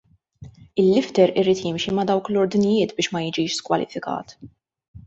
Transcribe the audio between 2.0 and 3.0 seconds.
dawk l-ordnijiet